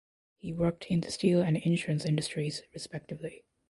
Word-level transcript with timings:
He 0.39 0.51
worked 0.51 0.85
in 0.85 1.01
the 1.01 1.11
steel 1.11 1.43
and 1.43 1.57
insurance 1.57 2.05
industries 2.05 2.63
respectively. 2.73 3.43